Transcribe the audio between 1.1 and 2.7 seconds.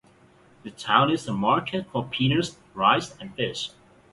is a market for peanuts,